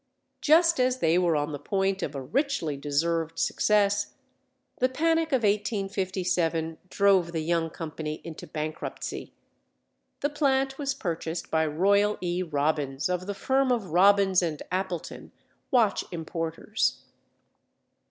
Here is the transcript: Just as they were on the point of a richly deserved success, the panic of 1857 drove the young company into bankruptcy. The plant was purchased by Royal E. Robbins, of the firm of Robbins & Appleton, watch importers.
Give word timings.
Just 0.41 0.79
as 0.79 0.97
they 0.97 1.19
were 1.19 1.35
on 1.35 1.51
the 1.51 1.59
point 1.59 2.01
of 2.01 2.15
a 2.15 2.21
richly 2.23 2.75
deserved 2.75 3.37
success, 3.37 4.13
the 4.79 4.89
panic 4.89 5.27
of 5.27 5.43
1857 5.43 6.79
drove 6.89 7.33
the 7.33 7.43
young 7.43 7.69
company 7.69 8.19
into 8.23 8.47
bankruptcy. 8.47 9.31
The 10.21 10.31
plant 10.31 10.79
was 10.79 10.95
purchased 10.95 11.51
by 11.51 11.67
Royal 11.67 12.17
E. 12.19 12.41
Robbins, 12.41 13.09
of 13.09 13.27
the 13.27 13.35
firm 13.35 13.71
of 13.71 13.91
Robbins 13.91 14.41
& 14.61 14.71
Appleton, 14.71 15.33
watch 15.69 16.03
importers. 16.11 17.03